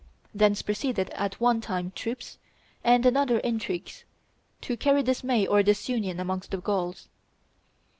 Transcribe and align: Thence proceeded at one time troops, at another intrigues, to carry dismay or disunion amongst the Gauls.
Thence 0.33 0.63
proceeded 0.63 1.11
at 1.11 1.39
one 1.39 1.61
time 1.61 1.91
troops, 1.93 2.39
at 2.83 3.05
another 3.05 3.37
intrigues, 3.41 4.03
to 4.61 4.75
carry 4.75 5.03
dismay 5.03 5.45
or 5.45 5.61
disunion 5.61 6.19
amongst 6.19 6.49
the 6.49 6.57
Gauls. 6.57 7.07